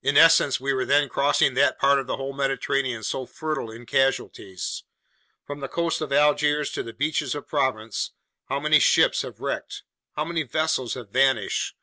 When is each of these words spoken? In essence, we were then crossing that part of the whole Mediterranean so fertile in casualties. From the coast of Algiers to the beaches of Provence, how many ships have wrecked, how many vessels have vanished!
In 0.00 0.16
essence, 0.16 0.58
we 0.58 0.72
were 0.72 0.86
then 0.86 1.10
crossing 1.10 1.52
that 1.52 1.78
part 1.78 1.98
of 1.98 2.06
the 2.06 2.16
whole 2.16 2.32
Mediterranean 2.32 3.02
so 3.02 3.26
fertile 3.26 3.70
in 3.70 3.84
casualties. 3.84 4.82
From 5.46 5.60
the 5.60 5.68
coast 5.68 6.00
of 6.00 6.10
Algiers 6.10 6.70
to 6.70 6.82
the 6.82 6.94
beaches 6.94 7.34
of 7.34 7.46
Provence, 7.48 8.12
how 8.48 8.60
many 8.60 8.78
ships 8.78 9.20
have 9.20 9.40
wrecked, 9.40 9.82
how 10.16 10.24
many 10.24 10.42
vessels 10.42 10.94
have 10.94 11.10
vanished! 11.10 11.74